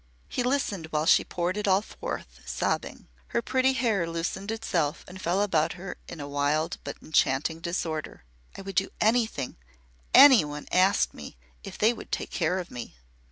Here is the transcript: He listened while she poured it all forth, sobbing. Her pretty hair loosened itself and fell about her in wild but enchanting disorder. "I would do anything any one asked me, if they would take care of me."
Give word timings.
He 0.27 0.41
listened 0.41 0.87
while 0.87 1.05
she 1.05 1.23
poured 1.23 1.57
it 1.57 1.67
all 1.67 1.83
forth, 1.83 2.39
sobbing. 2.43 3.07
Her 3.27 3.41
pretty 3.43 3.73
hair 3.73 4.09
loosened 4.09 4.49
itself 4.49 5.05
and 5.07 5.21
fell 5.21 5.43
about 5.43 5.73
her 5.73 5.95
in 6.07 6.27
wild 6.27 6.79
but 6.83 6.97
enchanting 7.03 7.59
disorder. 7.59 8.23
"I 8.57 8.63
would 8.63 8.73
do 8.73 8.89
anything 8.99 9.57
any 10.11 10.43
one 10.43 10.65
asked 10.71 11.13
me, 11.13 11.37
if 11.63 11.77
they 11.77 11.93
would 11.93 12.11
take 12.11 12.31
care 12.31 12.57
of 12.57 12.71
me." 12.71 12.95